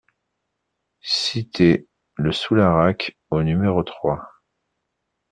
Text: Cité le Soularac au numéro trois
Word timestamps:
Cité 1.03 1.87
le 2.15 2.31
Soularac 2.31 3.19
au 3.29 3.43
numéro 3.43 3.83
trois 3.83 4.31